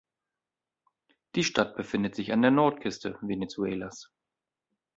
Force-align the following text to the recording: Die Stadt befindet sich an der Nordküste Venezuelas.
Die 1.35 1.43
Stadt 1.43 1.75
befindet 1.75 2.15
sich 2.15 2.31
an 2.31 2.41
der 2.41 2.49
Nordküste 2.49 3.19
Venezuelas. 3.21 4.11